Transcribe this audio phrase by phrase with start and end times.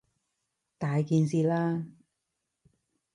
[0.79, 1.85] 大件事喇！